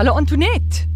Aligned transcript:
Hallo 0.00 0.14
Antoinette. 0.14 0.88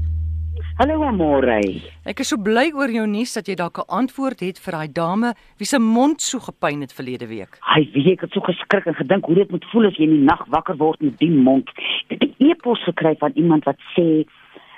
Hallo 0.78 1.02
Amore. 1.04 1.60
Ek 2.08 2.22
is 2.22 2.30
so 2.32 2.38
bly 2.40 2.70
oor 2.72 2.88
jou 2.88 3.02
nuus 3.04 3.34
dat 3.36 3.50
jy 3.50 3.56
dalk 3.60 3.76
'n 3.82 3.92
antwoord 4.00 4.40
het 4.40 4.56
vir 4.64 4.72
daai 4.72 4.88
dame 4.88 5.34
wie 5.60 5.68
se 5.68 5.78
mond 5.78 6.24
so 6.24 6.40
gepyn 6.40 6.80
het 6.80 6.94
verlede 6.96 7.28
week. 7.28 7.58
Hy 7.60 7.82
weet 7.92 8.16
ek 8.16 8.24
het 8.24 8.32
so 8.32 8.40
geskrik 8.40 8.86
en 8.86 8.96
gedink 8.96 9.26
hoe 9.26 9.34
dit 9.34 9.50
moet 9.50 9.66
voel 9.72 9.88
as 9.88 9.98
jy 9.98 10.08
in 10.08 10.16
die 10.16 10.24
nag 10.24 10.46
wakker 10.48 10.76
word 10.80 11.02
met 11.02 11.18
die 11.18 11.30
mond. 11.30 11.68
Ek 12.08 12.16
het 12.16 12.22
'n 12.24 12.48
e-pos 12.48 12.80
gekry 12.84 13.14
van 13.20 13.32
iemand 13.34 13.64
wat 13.64 13.76
sê 13.92 14.24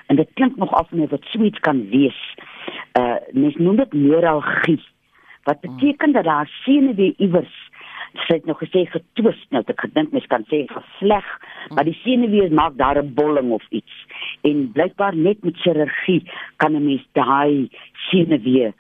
en 0.08 0.16
dit 0.16 0.30
klink 0.34 0.56
nog 0.56 0.74
af 0.74 0.90
net 0.90 1.10
wat 1.10 1.22
sweet 1.30 1.60
kan 1.60 1.86
wees. 1.90 2.18
Uh 2.98 3.22
mens 3.32 3.54
noem 3.54 3.76
dit 3.76 3.92
neuralgie. 3.92 4.82
Wat 5.44 5.60
beteken 5.60 6.12
dat 6.12 6.24
daar 6.24 6.50
senuwee 6.64 7.14
iewers 7.18 7.54
het 8.26 8.44
nog 8.44 8.58
gesê 8.58 8.86
getwis. 8.90 9.46
Nou 9.50 9.62
ek 9.66 9.80
gedink 9.80 10.12
mens 10.12 10.26
kan 10.26 10.44
sê 10.50 10.64
gevleg. 10.66 11.28
Maar 11.74 11.84
die 11.84 11.98
senuwee 12.02 12.50
maak 12.50 12.76
daar 12.76 13.02
'n 13.02 13.14
bolling 13.14 13.50
of 13.50 13.64
iets. 13.70 13.94
En 14.42 14.72
blykbaar 14.72 15.16
net 15.16 15.44
met 15.44 15.56
chirurgie 15.56 16.22
kan 16.56 16.72
'n 16.74 16.84
mens 16.84 17.06
daai 17.12 17.68
senuwee 18.10 18.72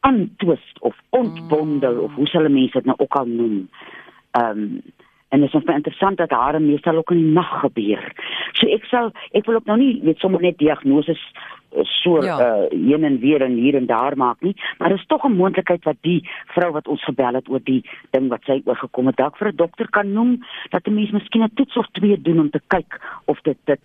aantwist 0.00 0.80
of 0.80 0.96
ontbondel 1.10 1.98
of 2.04 2.14
hoe 2.14 2.26
sal 2.26 2.48
mense 2.48 2.76
dit 2.78 2.84
nou 2.84 2.98
ook 2.98 3.14
al 3.14 3.26
noem. 3.26 3.68
Ehm 4.30 4.50
um, 4.50 4.82
en 5.34 5.42
dit 5.42 5.54
is 5.54 5.66
baie 5.66 5.80
interessant 5.80 6.20
dat 6.20 6.30
hare 6.30 6.60
meestal 6.62 7.00
ook 7.00 7.10
in 7.14 7.22
die 7.24 7.34
nag 7.34 7.50
gebeur. 7.64 8.06
So 8.54 8.70
ek 8.70 8.86
sal 8.90 9.10
ek 9.32 9.48
wil 9.48 9.58
ook 9.58 9.70
nou 9.70 9.78
nie 9.80 9.98
weet 10.06 10.22
sommer 10.22 10.42
net 10.44 10.58
diagnoses 10.62 11.20
so 11.82 12.20
ja. 12.22 12.36
uh 12.38 12.70
heen 12.70 13.04
en 13.04 13.18
weer 13.18 13.42
en 13.42 13.56
hier 13.58 13.74
en 13.74 13.86
daar 13.86 14.16
maak 14.16 14.40
nie, 14.40 14.54
maar 14.78 14.88
dit 14.88 14.98
is 14.98 15.06
tog 15.06 15.24
'n 15.24 15.36
moontlikheid 15.36 15.84
wat 15.84 15.96
die 16.00 16.28
vrou 16.54 16.70
wat 16.72 16.88
ons 16.88 17.04
gebel 17.04 17.34
het 17.34 17.48
oor 17.48 17.60
die 17.64 17.82
ding 18.10 18.28
wat 18.28 18.42
sy 18.44 18.62
oorgekom 18.64 19.06
het, 19.06 19.16
dalk 19.16 19.36
vir 19.36 19.48
'n 19.48 19.56
dokter 19.56 19.90
kan 19.90 20.12
noem 20.12 20.44
dat 20.70 20.86
'n 20.86 20.94
mens 20.94 21.10
miskien 21.10 21.42
'n 21.42 21.54
toets 21.54 21.76
of 21.76 21.86
twee 21.92 22.20
doen 22.20 22.40
om 22.40 22.50
te 22.50 22.60
kyk 22.66 23.00
of 23.24 23.40
dit 23.42 23.58
dit 23.64 23.80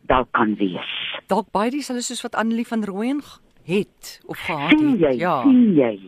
dalk 0.00 0.28
kan 0.32 0.54
wees. 0.54 1.20
Dalk 1.26 1.50
baie 1.52 1.70
dieselfde 1.70 2.02
soos 2.02 2.22
wat 2.22 2.34
Annelie 2.34 2.66
van 2.66 2.84
Rooyen 2.84 3.20
het 3.64 4.20
of 4.26 4.38
gehad 4.38 4.70
Sien 4.70 4.90
het. 4.90 5.00
jy, 5.00 5.18
ja. 5.18 5.42
sien 5.42 5.74
jy. 5.74 6.00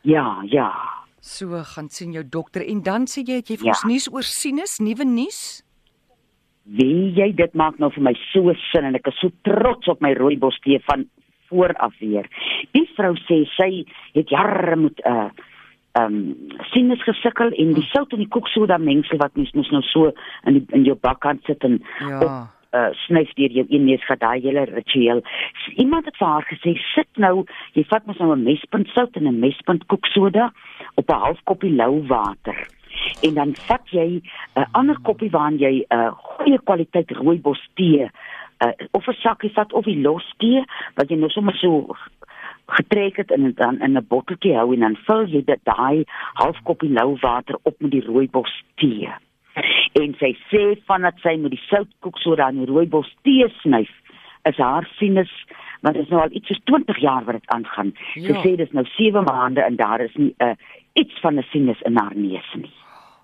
Ja, 0.00 0.42
ja. 0.48 1.03
So 1.24 1.56
gaan 1.64 1.88
sien 1.88 2.12
jou 2.12 2.22
dokter 2.28 2.62
en 2.68 2.82
dan 2.84 3.06
sê 3.08 3.22
jy 3.24 3.38
het 3.40 3.48
jy 3.48 3.56
vir 3.56 3.66
Ja. 3.70 3.72
ons 3.72 3.84
nuus 3.88 4.08
oor 4.12 4.22
sinus, 4.28 4.78
nuwe 4.78 5.04
nuus? 5.08 5.62
Weet 6.68 7.16
jy 7.16 7.32
dit 7.36 7.54
maak 7.54 7.78
nou 7.80 7.90
vir 7.94 8.02
my 8.02 8.12
so 8.32 8.52
sin 8.72 8.84
en 8.84 8.94
ek 8.98 9.08
is 9.08 9.18
so 9.20 9.30
trots 9.44 9.88
op 9.88 10.00
my 10.04 10.12
rooibos 10.18 10.58
tee 10.64 10.78
van 10.84 11.06
vooraf 11.48 11.96
weer. 12.00 12.28
Die 12.74 12.84
vrou 12.96 13.14
sê 13.24 13.44
sy 13.56 13.84
het 14.14 14.28
jare 14.28 14.76
met 14.76 15.00
'n 15.00 15.08
uh, 15.08 15.30
ehm 15.96 16.14
um, 16.14 16.48
sinus 16.72 17.02
gesukkel 17.04 17.52
en 17.56 17.72
die 17.74 17.86
sout 17.92 18.12
in 18.12 18.18
die 18.18 18.28
koeksoda 18.28 18.78
mengsel 18.78 19.16
wat 19.18 19.36
mens 19.36 19.52
mos 19.54 19.70
nou 19.70 19.82
so 19.82 20.12
in 20.46 20.54
die, 20.58 20.66
in 20.74 20.84
jou 20.84 20.96
bakkant 20.96 21.40
sit 21.46 21.62
en 21.64 21.80
Ja. 22.00 22.20
op 22.20 22.48
uh, 22.74 22.90
snyf 23.06 23.32
deur 23.38 23.50
jou 23.50 23.66
een 23.68 23.84
neus 23.84 24.04
gaan 24.04 24.18
daai 24.18 24.40
hele 24.40 24.64
ritueel. 24.70 25.22
Iemand 25.76 26.04
het 26.04 26.16
vir 26.16 26.28
haar 26.28 26.46
gesê 26.50 26.74
sit 26.92 27.10
nou, 27.16 27.44
jy 27.72 27.84
vat 27.90 28.06
mos 28.06 28.18
nou 28.18 28.32
'n 28.34 28.42
mespunt 28.42 28.88
sout 28.88 29.16
en 29.16 29.28
'n 29.28 29.40
mespunt 29.40 29.86
koeksoda 29.86 30.52
op 30.94 31.08
'n 31.08 31.22
half 31.24 31.40
koppie 31.44 31.74
lou 31.74 32.06
water. 32.06 32.68
En 33.22 33.34
dan 33.34 33.54
vat 33.54 33.86
jy 33.90 34.20
'n 34.56 34.68
ander 34.72 34.98
koppie 35.02 35.30
waarin 35.30 35.58
jy 35.58 35.84
'n 35.88 35.98
uh, 35.98 36.12
goeie 36.12 36.58
kwaliteit 36.64 37.10
rooibos 37.10 37.68
tee 37.74 38.10
uh, 38.64 38.72
of 38.90 39.06
'n 39.06 39.20
sakkie 39.22 39.52
vat 39.52 39.72
of 39.72 39.84
die 39.84 40.00
los 40.00 40.34
tee 40.38 40.64
wat 40.94 41.08
jy 41.08 41.16
nou 41.16 41.30
sommer 41.30 41.56
so 41.56 41.96
getrek 42.66 43.16
het 43.16 43.30
en 43.30 43.52
dan 43.54 43.80
in 43.80 43.96
'n 43.96 44.06
botteltjie 44.08 44.56
hou 44.56 44.72
en 44.74 44.80
dan 44.80 44.96
vul 44.96 45.26
jy 45.26 45.44
dit 45.44 45.60
daai 45.62 46.04
half 46.34 46.62
koppie 46.62 46.90
lou 46.90 47.16
water 47.20 47.58
op 47.62 47.74
met 47.78 47.90
die 47.90 48.04
rooibos 48.04 48.64
tee. 48.74 49.10
En 49.94 50.14
sy 50.18 50.32
sê 50.50 50.62
vandat 50.86 51.14
sy 51.22 51.36
met 51.36 51.50
die 51.54 51.62
soutkoek 51.70 52.18
soda 52.18 52.48
in 52.48 52.64
die 52.64 52.66
rooibos 52.72 53.10
tee 53.22 53.46
snyf, 53.62 53.90
is 54.44 54.56
haar 54.56 54.88
sinus 54.98 55.30
want 55.84 55.96
dit 55.96 56.04
is 56.06 56.10
nou 56.10 56.22
al 56.22 56.32
iets 56.32 56.48
soos 56.48 56.60
20 56.64 56.98
jaar 57.00 57.24
wat 57.24 57.34
dit 57.40 57.50
aangaan. 57.52 57.92
Sy 58.14 58.20
Ja. 58.32 58.40
sê 58.42 58.56
dis 58.56 58.72
nou 58.72 58.84
7 58.96 59.22
maande 59.24 59.60
en 59.62 59.76
daar 59.76 60.00
is 60.00 60.14
nie 60.16 60.34
'n 60.40 60.44
uh, 60.48 60.54
iets 60.94 61.20
van 61.20 61.36
'n 61.38 61.44
sinus 61.52 61.80
in 61.84 61.96
haar 61.98 62.16
neus 62.16 62.54
nie. 62.54 62.70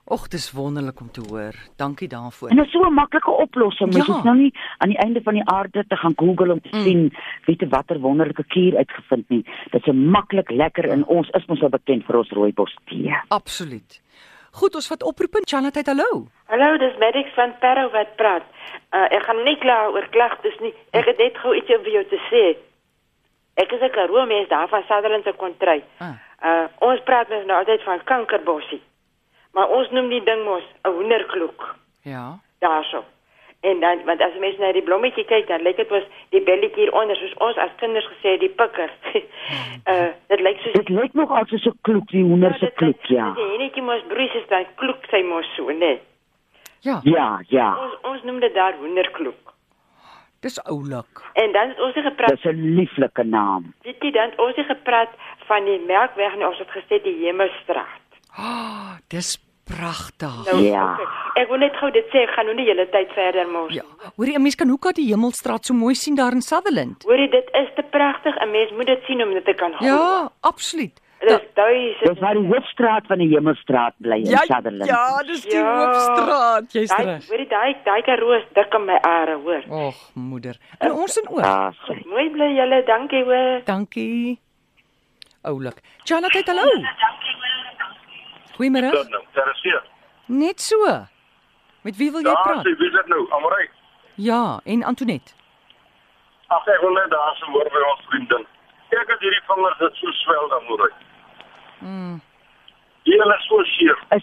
Och, 0.04 0.28
dis 0.28 0.52
wonderlik 0.52 1.00
om 1.00 1.10
te 1.10 1.20
hoor. 1.28 1.54
Dankie 1.76 2.08
daarvoor. 2.08 2.48
En 2.50 2.56
dit 2.56 2.64
is 2.66 2.72
so 2.72 2.80
'n 2.84 2.94
maklike 2.94 3.30
oplossing. 3.30 3.92
Mens 3.92 4.06
Ja. 4.06 4.12
hoef 4.12 4.24
nou 4.24 4.36
nie 4.36 4.52
aan 4.78 4.88
die 4.88 4.98
einde 4.98 5.22
van 5.22 5.34
die 5.34 5.44
aarde 5.48 5.84
te 5.88 5.96
gaan 5.96 6.12
Google 6.16 6.52
om 6.52 6.60
te 6.60 6.68
Mm. 6.76 6.82
sien 6.82 7.12
weet 7.46 7.60
jy 7.60 7.68
watter 7.68 7.98
wonderlike 8.00 8.44
kuur 8.44 8.76
uitgevind 8.76 9.28
nie. 9.28 9.44
Dit 9.70 9.86
is 9.86 9.94
maklik 9.94 10.50
lekker 10.50 10.88
en 10.90 11.04
ons 11.06 11.28
is 11.30 11.46
mos 11.46 11.62
al 11.62 11.68
bekend 11.68 12.04
vir 12.04 12.16
ons 12.16 12.28
rooibos 12.30 12.76
tee. 12.86 13.14
Absoluut. 13.28 14.02
Goed, 14.52 14.74
ons 14.74 14.88
vat 14.90 15.02
oproep 15.06 15.34
en 15.38 15.46
Chanat, 15.46 15.76
hallo. 15.86 16.26
Hallo, 16.50 16.76
dis 16.82 16.96
Maddox 16.98 17.34
van 17.34 17.52
Parow 17.62 17.90
wat 17.94 18.16
praat. 18.16 18.42
Uh, 18.90 19.06
ek 19.14 19.22
gaan 19.22 19.42
nie 19.46 19.56
kla 19.62 19.76
oor 19.94 20.06
klagtes 20.10 20.56
nie. 20.60 20.72
Ek 20.96 21.06
het 21.06 21.18
net 21.22 21.38
gou 21.38 21.54
iets 21.54 21.70
om 21.76 21.82
vir 21.86 21.92
jou 22.00 22.04
te 22.10 22.18
sê. 22.30 22.44
Ek 23.62 23.72
is 23.72 23.80
'n 23.82 23.90
Karoo 23.94 24.26
mens 24.26 24.48
daar 24.48 24.68
van 24.68 24.82
Sutherland 24.88 25.24
se 25.24 25.32
kontry. 25.32 25.84
Ah. 25.98 26.14
Uh, 26.42 26.66
ons 26.80 27.00
praat 27.04 27.28
mens 27.28 27.46
nou 27.46 27.58
altyd 27.58 27.82
van 27.82 28.04
kankerbossie. 28.04 28.82
Maar 29.52 29.68
ons 29.68 29.90
noem 29.90 30.08
die 30.08 30.24
ding 30.24 30.44
mos 30.44 30.62
'n 30.84 30.88
hoenderkloek 30.90 31.74
Ja. 32.02 32.38
daarso. 32.58 33.04
En 33.62 33.80
dan 33.80 34.04
want 34.04 34.20
as 34.22 34.32
jy 34.32 34.40
mens 34.40 34.58
na 34.58 34.72
die 34.72 34.82
blommetjie 34.82 35.24
kyk, 35.24 35.46
dan 35.48 35.60
lyk 35.62 35.76
dit 35.76 35.90
mos 35.90 36.04
die 36.32 36.40
belletjie 36.40 36.84
hieronder 36.86 37.16
soos 37.16 37.34
ons 37.44 37.56
as 37.56 37.70
kinders 37.76 38.06
gesê 38.08 38.28
het, 38.32 38.40
die 38.40 38.48
pikker. 38.48 38.90
uh, 39.88 40.08
dit 40.32 40.40
lyk 40.40 40.58
soos 40.62 40.72
Dit 40.72 40.88
lyk 40.88 41.12
nog 41.14 41.30
al 41.30 41.44
soos 41.46 41.66
'n 41.66 41.76
kloek, 41.82 42.08
die 42.10 42.22
hoender 42.24 42.54
se 42.54 42.64
dit 42.64 42.74
kloek, 42.74 43.04
ja. 43.12 43.32
Die 43.36 43.50
enetjie 43.58 43.82
mos 43.82 44.02
broei 44.08 44.30
is 44.34 44.46
dan 44.48 44.64
kloek 44.76 45.04
sy 45.10 45.22
mos 45.22 45.46
so, 45.56 45.68
nee. 45.70 46.00
Ja, 46.80 47.00
Ja, 47.04 47.40
ja. 47.48 47.76
Ons 47.84 47.94
ons 48.02 48.22
noem 48.24 48.40
dit 48.40 48.54
daar 48.54 48.74
hoenderkloek. 48.80 49.52
dis 50.40 50.56
oulik. 50.64 51.20
En 51.34 51.52
dan 51.52 51.68
het 51.68 51.80
ons 51.80 51.94
gepraat 51.94 52.30
Dis 52.30 52.44
'n 52.44 52.74
lieflike 52.76 53.22
naam. 53.24 53.74
Weet 53.84 54.00
jy 54.02 54.10
dan 54.10 54.30
ons 54.38 54.56
het 54.56 54.66
gepraat 54.66 55.10
van 55.46 55.64
die 55.64 55.78
melkweg 55.86 56.32
en 56.32 56.46
ons 56.46 56.58
het 56.58 56.70
gesê 56.70 57.02
die 57.02 57.24
Hemelstraat. 57.26 58.00
Ah, 58.36 58.96
dis 59.08 59.36
pragtig. 59.66 60.44
Nou, 60.52 60.62
Ja. 60.64 60.92
okay. 60.92 61.06
Ek 61.40 61.48
wil 61.48 61.58
net 61.62 61.76
gou 61.80 61.88
dit 61.94 62.04
sê, 62.12 62.24
ek 62.26 62.32
gaan 62.36 62.46
nou 62.50 62.54
nie 62.58 62.66
julle 62.68 62.84
tyd 62.92 63.12
verder 63.16 63.46
mors. 63.48 63.72
Ja, 63.74 63.82
hoorie, 64.16 64.34
'n 64.36 64.42
mens 64.42 64.54
kan 64.60 64.68
hoekom 64.68 64.92
die 64.92 65.08
Hemelstraat 65.12 65.64
so 65.66 65.74
mooi 65.74 65.94
sien 65.94 66.14
daar 66.14 66.32
in 66.32 66.42
Sutherland. 66.42 67.02
Hoorie, 67.04 67.30
dit 67.30 67.48
is 67.62 67.68
te 67.76 67.82
pragtig. 67.82 68.34
'n 68.36 68.50
Mens 68.50 68.70
moet 68.76 68.86
dit 68.86 69.02
sien 69.06 69.22
om 69.22 69.30
dit 69.32 69.44
te 69.44 69.54
kan 69.54 69.72
glo. 69.72 69.86
Ja, 69.86 70.28
absoluut. 70.40 71.00
Dit 71.20 71.30
is 71.30 71.48
duisend. 71.54 72.06
Dis 72.08 72.18
waar 72.18 72.34
die 72.34 72.46
hoofstraat 72.46 73.06
van 73.06 73.18
die 73.18 73.28
Hemelstraat 73.28 73.94
bly 73.98 74.16
in 74.18 74.26
Sutherland. 74.26 74.86
ja, 74.86 75.22
dis 75.26 75.42
die 75.42 75.52
Ja. 75.58 75.76
hoofstraat. 75.86 76.72
Jy's 76.72 76.92
reg. 76.96 77.28
hoorie, 77.28 77.46
daai 77.48 77.76
daai 77.84 78.02
karoo 78.02 78.32
is 78.32 78.44
dik 78.54 78.74
in 78.74 78.84
my 78.84 78.98
are, 79.02 79.36
hoor. 79.44 79.62
Och, 79.68 80.10
moeder. 80.14 80.56
En 80.78 80.92
ons 80.92 81.16
in 81.16 81.28
ook. 81.28 81.38
Ja, 81.44 81.72
sê. 81.88 82.04
Mooi 82.06 82.30
bly 82.30 82.54
julle, 82.56 82.82
dankie 82.86 83.24
hoor. 83.24 83.60
Dankie. 83.64 84.38
Oulik. 85.42 85.80
Chanat, 86.04 86.46
hallo. 86.46 86.62
Goeiemôre. 88.56 88.90
Dit 88.90 89.08
nou, 89.10 89.22
Teresia. 89.32 89.82
Net 90.26 90.60
so. 90.60 90.76
Met 91.82 91.96
wie 91.96 92.10
wil 92.12 92.20
jy 92.20 92.28
Ja, 92.30 92.42
praat? 92.42 92.64
sê 92.66 92.76
wie 92.78 92.86
is 92.86 92.92
dit 92.92 93.06
nou? 93.06 93.26
Amorey. 93.32 93.70
Ja, 94.14 94.60
en 94.64 94.82
Antoinette. 94.84 95.32
Ag 96.48 96.66
ek 96.66 96.80
wil 96.80 96.92
net 96.92 97.10
daar 97.10 97.36
so 97.38 97.46
hoor 97.52 97.68
by 97.72 97.82
ons 97.92 98.02
vriendin. 98.08 98.46
Ek 98.90 99.08
het 99.08 99.20
hierdie 99.20 99.42
vingers 99.46 99.78
dit 99.78 99.94
so 100.02 100.10
swel 100.22 100.52
Amorey. 100.58 100.92
Mm. 101.78 102.20
Hier 103.02 103.34
is 103.36 103.46
so 103.48 103.62
seer. 103.64 103.98
Is 104.10 104.22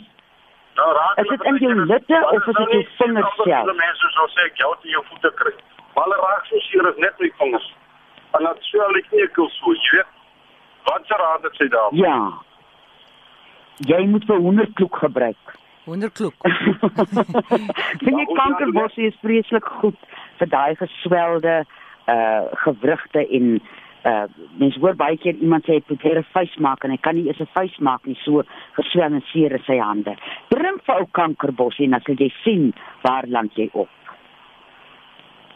Nou 0.78 0.94
raak 0.94 1.18
Is 1.18 1.28
dit 1.28 1.42
in 1.50 1.56
jou 1.58 1.86
litte 1.86 2.18
of 2.32 2.34
is 2.38 2.46
dit 2.46 2.72
jou 2.72 2.84
vingers 2.98 3.36
self? 3.36 3.66
Die 3.70 3.78
mense 3.80 4.10
sou 4.14 4.28
sê 4.36 4.44
ek 4.46 4.58
jou 4.62 4.76
te 4.82 4.90
jou 4.90 5.04
voete 5.10 5.32
kry. 5.40 5.54
Maar 5.96 6.04
hulle 6.04 6.18
raak 6.22 6.46
so 6.46 6.60
seer 6.68 6.86
is 6.92 7.00
net 7.02 7.20
my 7.20 7.32
vingers. 7.40 7.74
En 8.38 8.46
dit 8.46 8.64
swel 8.70 8.92
nie 8.94 9.22
ekkel 9.24 9.50
so, 9.56 9.74
jy 9.74 9.96
weet. 9.96 10.12
Wat 10.86 11.08
se 11.08 11.18
raad 11.18 11.44
het 11.44 11.56
sy 11.58 11.68
daar? 11.74 11.90
ja. 11.98 12.18
Jy 13.88 14.06
moet 14.10 14.24
vir 14.26 14.40
hoenderkloek 14.42 14.96
gebruik. 14.98 15.52
Wonderklok. 15.88 16.34
Vind 18.04 18.20
jy 18.22 18.26
kankerbossie 18.36 19.08
is 19.08 19.20
vreeslik 19.24 19.68
goed 19.80 20.00
vir 20.40 20.50
daai 20.52 20.76
geswelde 20.80 21.62
uh 22.12 22.44
gewrigte 22.64 23.24
en 23.40 23.48
uh 24.12 24.26
mens 24.60 24.76
hoor 24.84 24.96
baie 25.00 25.18
keer 25.24 25.40
iemand 25.40 25.68
sê 25.68 25.78
hy 25.78 25.86
probeer 25.88 26.20
'n 26.20 26.28
vuis 26.34 26.56
maak 26.68 26.84
en 26.84 26.92
hy 26.92 27.00
kan 27.08 27.16
nie 27.16 27.28
eens 27.28 27.40
'n 27.40 27.50
vuis 27.56 27.78
maak 27.80 28.06
nie 28.06 28.20
so 28.26 28.44
geswel 28.80 29.16
en 29.16 29.24
seer 29.32 29.56
is 29.56 29.66
sy 29.66 29.80
hande. 29.80 30.16
Drink 30.52 30.84
vir 30.84 30.96
ou 30.96 31.08
kankerbossie 31.22 31.86
en 31.86 31.96
dan 31.96 32.04
sal 32.06 32.20
jy 32.20 32.32
sien 32.44 32.74
waar 33.08 33.28
land 33.28 33.56
jy 33.56 33.70
op. 33.74 33.90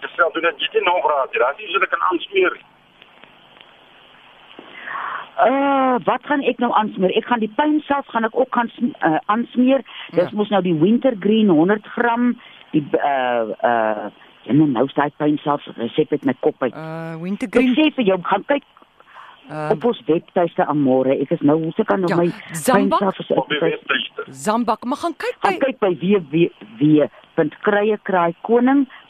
Dis 0.01 0.15
wel 0.15 0.31
doen 0.31 0.43
dit 0.43 0.73
jy 0.73 0.83
nog 0.83 1.05
raad. 1.11 1.31
Dit 1.31 1.65
is 1.65 1.71
so 1.73 1.79
dat 1.79 1.89
kan 1.89 2.07
aansmeer. 2.11 2.55
Uh 5.39 5.95
wat 6.05 6.23
gaan 6.25 6.41
ek 6.43 6.57
nou 6.59 6.71
aansmeer? 6.73 7.11
Ek 7.17 7.25
gaan 7.25 7.39
die 7.39 7.51
pyn 7.55 7.79
self 7.87 8.05
gaan 8.07 8.23
ek 8.27 8.35
ook 8.35 8.53
gaan 8.55 8.69
uh, 8.79 9.17
aansmeer. 9.25 9.81
Dis 10.11 10.23
Ja. 10.29 10.29
mos 10.33 10.49
nou 10.49 10.61
die 10.61 10.75
wintergreen 10.79 11.49
100 11.49 11.87
gram 11.95 12.35
die 12.71 12.83
uh 12.93 13.43
uh 13.63 14.09
ja 14.43 14.53
nou 14.53 14.67
nou 14.69 14.87
staan 14.89 15.11
pyn 15.17 15.37
self 15.43 15.61
resep 15.77 16.09
met 16.11 16.25
my 16.25 16.33
kop 16.39 16.55
uit. 16.63 16.73
Uh 16.73 17.13
Ek 17.15 17.21
wintergreen. 17.21 17.73
sê 17.75 17.91
vir 17.95 18.03
jou 18.05 18.19
gaan 18.23 18.43
kyk 18.45 18.63
Ehm, 19.49 19.71
op 19.73 19.83
ons 19.83 20.01
webtuiste 20.05 20.65
Amore. 20.69 21.11
Ek 21.21 21.31
is 21.31 21.39
nou 21.41 21.57
hoe 21.63 21.71
se 21.75 21.83
kan 21.83 21.99
nou 21.99 22.09
Ja, 22.09 22.15
my 22.15 22.29
Zambak? 22.55 22.99
fyn 22.99 23.11
self 23.25 23.37
op 23.37 23.51
ek. 23.51 23.79
Zambak, 24.29 24.83
maar 24.85 24.97
gaan 24.97 25.15
kyk 25.17 25.35
gaan 25.41 25.53
by 25.53 25.59
kyk 25.65 25.79
by 25.79 25.95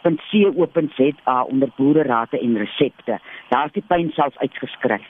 www.kryekraaikoning.co.za 0.02 1.42
onder 1.44 1.70
boererate 1.78 2.40
en 2.40 2.58
resepte. 2.58 3.20
Daar's 3.50 3.72
die 3.72 3.84
pyn 3.88 4.10
self 4.16 4.38
uitgeskryf. 4.38 5.06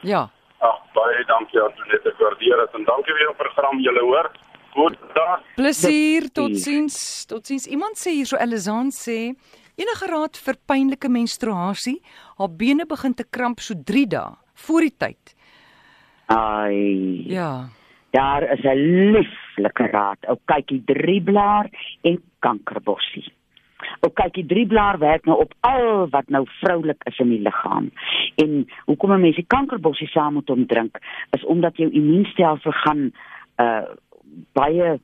Ja. 0.00 0.28
Ag, 0.64 0.78
baie 0.96 1.24
dankie 1.28 1.60
Antoinette, 1.60 2.08
ek 2.08 2.20
waardeer 2.22 2.62
dit 2.64 2.76
en 2.78 2.84
dankie 2.88 3.12
vir 3.16 3.24
jou 3.26 3.34
program, 3.40 3.80
julle 3.84 4.04
hoor. 4.06 4.30
Goeiedag. 4.74 5.42
Plesier, 5.58 6.22
Dit- 6.22 6.34
totsiens. 6.34 6.96
Totsiens. 7.30 7.66
Iemand 7.70 7.96
sê 8.00 8.10
hierso 8.16 8.36
Elizaan 8.40 8.88
sê 8.90 9.34
enige 9.76 10.06
raad 10.10 10.36
vir 10.46 10.56
pynlike 10.66 11.08
menstruasie? 11.08 12.00
Haar 12.38 12.48
bene 12.48 12.86
begin 12.86 13.14
te 13.14 13.24
kramp 13.30 13.60
so 13.60 13.74
3 13.74 14.06
dae 14.06 14.32
voor 14.66 14.80
die 14.80 14.94
tyd. 14.98 15.34
Ai. 16.26 17.24
Ja. 17.28 17.68
Daar 18.12 18.42
is 18.52 18.64
'n 18.64 19.12
lieflike 19.12 19.86
raad. 19.92 20.18
Ou 20.28 20.38
kykie 20.46 20.82
drieblaar 20.86 21.68
en 22.02 22.22
kankerbossie. 22.40 23.32
Ou 24.00 24.10
kykie 24.12 24.46
drieblaar 24.46 24.98
werk 24.98 25.24
nou 25.24 25.38
op 25.40 25.54
al 25.60 26.08
wat 26.10 26.28
nou 26.28 26.44
vroulik 26.60 27.02
is 27.10 27.18
in 27.18 27.28
die 27.28 27.40
liggaam. 27.40 27.90
En 28.36 28.66
hoekom 28.84 29.12
'n 29.12 29.20
mens 29.20 29.36
die 29.36 29.46
kankerbossie 29.46 30.08
saam 30.08 30.32
moet 30.34 30.50
om 30.50 30.66
drink 30.66 30.98
is 31.30 31.44
omdat 31.44 31.76
jou 31.76 31.90
immuunstelsel 31.90 32.72
gaan 32.72 33.12
uh 33.56 33.84
baie 34.52 34.98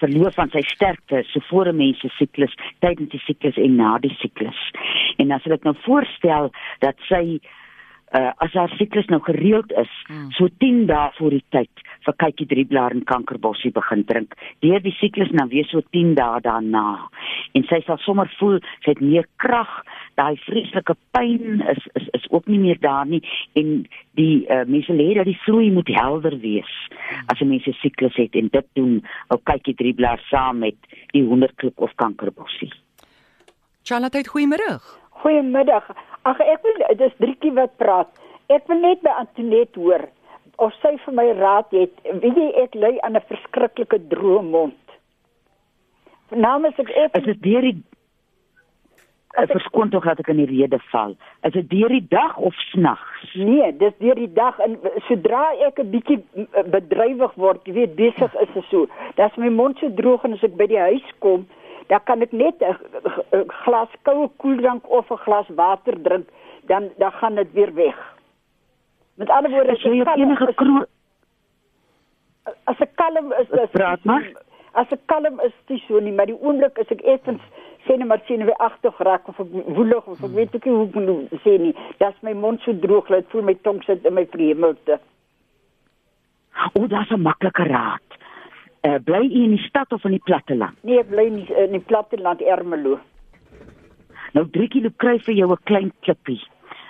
verloor 0.00 0.32
van 0.32 0.50
sy 0.50 0.60
sterkte 0.66 1.22
so 1.22 1.40
voor 1.48 1.68
'n 1.68 1.76
mens 1.76 2.00
se 2.00 2.08
siklus, 2.08 2.54
tydens 2.78 3.10
die 3.10 3.20
siklus 3.20 3.56
en 3.56 3.76
na 3.76 3.98
die 3.98 4.14
siklus. 4.18 4.70
En 5.16 5.30
as 5.30 5.46
ek 5.46 5.62
nou 5.62 5.74
voorstel 5.84 6.50
dat 6.78 6.96
sy 7.08 7.40
uh 8.14 8.32
as 8.38 8.52
haar 8.52 8.70
siklus 8.78 9.06
nou 9.06 9.20
gereeld 9.20 9.72
is, 9.72 9.90
Hmm. 10.06 10.30
so 10.30 10.48
10 10.58 10.86
dae 10.86 11.10
voor 11.18 11.30
die 11.30 11.44
tyd 11.50 11.70
vir 12.06 12.14
kykie 12.14 12.46
drieblaar 12.46 12.90
en 12.94 13.04
kankerbossie 13.04 13.72
begin 13.72 14.04
drink. 14.04 14.34
Deur 14.60 14.80
die 14.80 14.94
siklus 15.00 15.30
dan 15.30 15.48
weer 15.48 15.66
so 15.66 15.80
10 15.90 16.14
dae 16.14 16.40
daarna. 16.40 17.08
En 17.54 17.64
sy 17.64 17.80
sal 17.86 17.98
sommer 17.98 18.30
voel 18.38 18.60
sy 18.84 18.90
het 18.90 19.00
meer 19.00 19.26
krag, 19.36 19.82
daai 20.14 20.36
vreeslike 20.46 20.94
pyn 21.10 21.62
is 21.72 21.82
is 21.94 22.08
is 22.12 22.30
ook 22.30 22.46
nie 22.46 22.58
meer 22.58 22.78
daar 22.80 23.06
nie 23.06 23.22
en 23.54 23.86
die 24.14 24.46
uh, 24.48 24.64
mense 24.66 24.92
lê 24.92 25.14
dat 25.14 25.26
die 25.28 25.38
vloei 25.44 25.70
moet 25.72 25.88
helder 25.88 26.38
wees 26.38 26.72
as 27.26 27.40
'n 27.40 27.48
mens 27.48 27.66
'n 27.66 27.72
siklus 27.82 28.16
het 28.16 28.34
en 28.34 28.48
dit 28.48 28.66
doen 28.74 29.02
ou 29.28 29.38
kykie 29.42 29.74
drieblaar 29.74 30.20
saam 30.30 30.58
met 30.58 30.76
die 31.12 31.24
honderdklip 31.24 31.78
of 31.78 31.94
kankerbossie. 31.94 32.72
Charlotte, 33.82 34.24
goeiemôre. 34.28 34.80
Goeiemiddag. 35.22 35.88
Ag 36.26 36.40
ek 36.40 36.62
wil 36.62 36.96
dis 36.98 37.14
Drietjie 37.22 37.52
wat 37.56 37.76
praat. 37.76 38.08
Ek 38.48 38.66
wil 38.68 38.80
net 38.80 39.02
by 39.02 39.10
Antoinette 39.22 39.78
hoor 39.80 40.08
of 40.58 40.72
sy 40.82 40.96
vir 41.04 41.14
my 41.14 41.26
raad 41.38 41.66
het. 41.76 41.92
Weet 42.22 42.36
jy 42.36 42.48
ek 42.62 42.74
ly 42.74 42.98
aan 43.02 43.16
'n 43.16 43.24
verskriklike 43.28 43.98
droë 44.08 44.42
mond. 44.42 44.74
Namens 46.30 46.78
ek 46.78 46.90
ek 46.90 47.16
Is 47.16 47.24
dit 47.24 47.42
deur 47.42 47.62
die 47.62 47.82
As 49.36 49.50
ek- 49.50 49.58
verskoon 49.60 49.90
tog 49.90 50.04
dat 50.04 50.18
ek 50.20 50.28
in 50.28 50.36
die 50.36 50.46
rede 50.62 50.78
val. 50.90 51.14
Is 51.44 51.52
dit 51.52 51.68
deur 51.70 51.88
die 51.88 52.06
dag 52.08 52.36
of 52.38 52.54
snags? 52.72 53.34
nee, 53.34 53.72
dis 53.76 53.92
deur 53.98 54.14
die 54.14 54.32
dag 54.32 54.58
en 54.58 54.78
sodra 55.08 55.52
ek 55.66 55.78
'n 55.78 55.90
bietjie 55.90 56.24
mm, 56.34 56.70
bedrywig 56.70 57.34
word, 57.36 57.60
jy 57.66 57.72
weet 57.72 57.96
besig 57.96 58.34
is 58.40 58.48
en 58.56 58.64
so. 58.70 58.86
Dan's 59.16 59.36
my 59.36 59.48
mond 59.50 59.78
so 59.78 59.88
droog 59.90 60.24
en 60.24 60.32
as 60.32 60.42
ek 60.42 60.56
by 60.56 60.66
die 60.66 60.78
huis 60.80 61.04
kom, 61.20 61.46
dan 61.88 62.00
kan 62.04 62.22
ek 62.22 62.32
net 62.32 62.60
'n 62.62 63.44
glas 63.64 63.88
koue 64.02 64.28
koeldrank 64.36 64.88
of 64.90 65.10
'n 65.10 65.16
glas 65.16 65.46
water 65.48 65.94
drink, 66.02 66.28
dan 66.66 66.90
dan 66.98 67.12
gaan 67.12 67.34
dit 67.34 67.52
weer 67.52 67.74
weg. 67.74 67.96
Met 69.14 69.30
ander 69.30 69.50
woorde, 69.50 69.70
As 69.72 69.82
jy 69.82 70.00
op 70.00 70.04
kan- 70.06 70.18
enige 70.20 70.54
kroon 70.54 70.86
as 72.64 72.78
ek 72.80 72.94
kalm 72.96 73.32
is, 73.32 73.48
is 73.50 73.70
Praat 73.72 74.04
maar. 74.04 74.24
As 74.72 74.86
ek 74.92 75.00
kalm 75.06 75.40
is, 75.40 75.52
dis 75.66 75.82
so 75.86 75.98
nie, 76.00 76.12
maar 76.12 76.26
die 76.26 76.36
oomblik 76.40 76.78
as 76.78 76.90
ek 76.90 77.00
effens 77.00 77.40
sê 77.86 77.96
net 77.96 78.06
maar 78.06 78.20
sien 78.26 78.44
weer 78.44 78.56
agter 78.58 78.92
raak 78.98 79.28
of 79.28 79.36
woelig 79.76 80.06
of 80.06 80.22
ek 80.24 80.30
weet 80.34 80.54
ook 80.54 80.64
nie 80.64 80.74
hoe 80.74 80.86
ek 80.86 80.94
moet 80.94 81.40
sê 81.44 81.58
nie, 81.58 81.74
dan's 81.98 82.20
my 82.22 82.32
mond 82.34 82.60
so 82.60 82.72
droog 82.72 83.06
dat 83.08 83.18
ek 83.24 83.30
voel 83.30 83.42
my 83.42 83.54
tong 83.62 83.82
sit 83.84 84.04
in 84.04 84.14
my 84.14 84.26
vreemdelte. 84.26 84.98
O, 86.74 86.86
dis 86.86 87.10
'n 87.10 87.22
maklike 87.22 87.64
raad. 87.64 88.05
Uh, 88.86 88.98
bly 89.02 89.24
u 89.24 89.42
in 89.42 89.54
die 89.56 89.64
stad 89.66 89.92
of 89.92 90.04
in 90.04 90.14
die 90.14 90.22
platteland? 90.22 90.76
Nee, 90.86 91.00
ek 91.02 91.08
bly 91.10 91.24
nie 91.32 91.46
in 91.64 91.72
die 91.74 91.82
platteland 91.82 92.42
Ermelo. 92.44 93.00
Nou 94.36 94.44
3 94.54 94.68
kg 94.70 94.92
kry 95.02 95.16
vir 95.26 95.34
jou 95.34 95.48
'n 95.50 95.64
klein 95.70 95.90
klippie 96.06 96.42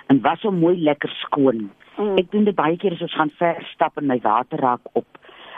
en 0.09 0.21
was 0.21 0.41
hom 0.41 0.59
mooi 0.59 0.75
lekker 0.77 1.09
skoon. 1.23 1.71
Mm. 1.97 2.17
Ek 2.21 2.29
doen 2.31 2.43
dit 2.45 2.55
baie 2.55 2.77
keer 2.77 2.93
as 2.93 3.01
ons 3.01 3.15
gaan 3.15 3.31
ver 3.39 3.65
stap 3.73 3.97
en 3.97 4.05
my 4.05 4.19
water 4.21 4.59
raak 4.59 4.85
op. 4.93 5.07